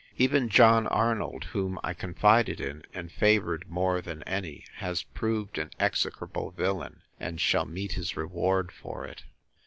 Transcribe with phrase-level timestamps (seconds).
[0.17, 5.69] Even John Arnold, whom I confided in, and favoured more than any, has proved an
[5.79, 9.25] execrable villain; and shall meet his reward for it.